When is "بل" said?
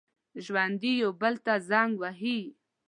1.21-1.35